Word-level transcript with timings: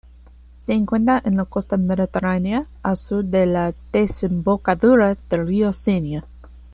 Se 0.57 0.73
encuentra 0.73 1.21
en 1.23 1.37
la 1.37 1.45
costa 1.45 1.77
mediterránea 1.77 2.65
al 2.81 2.97
sur 2.97 3.23
de 3.23 3.45
la 3.45 3.75
desembocadura 3.93 5.13
del 5.29 5.45
río 5.45 5.71
Cenia. 5.73 6.25